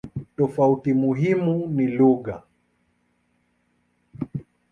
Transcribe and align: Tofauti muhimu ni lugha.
Tofauti 0.37 0.93
muhimu 0.93 1.67
ni 1.67 1.87
lugha. 1.87 2.43